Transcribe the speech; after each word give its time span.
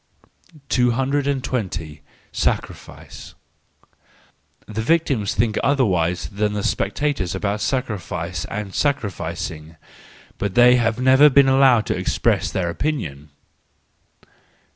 220. 0.69 2.01
Sacrifice 2.31 3.35
.—The 4.67 4.81
victims 4.81 5.35
think 5.35 5.59
otherwise 5.63 6.27
than 6.29 6.53
the 6.53 6.63
spectators 6.63 7.35
about 7.35 7.61
sacrifice 7.61 8.43
and 8.45 8.73
sacrificing: 8.73 9.75
but 10.39 10.55
they 10.55 10.77
have 10.77 10.99
never 10.99 11.29
been 11.29 11.47
allowed 11.47 11.85
to 11.85 11.95
express 11.95 12.51
their 12.51 12.71
opinion. 12.71 13.29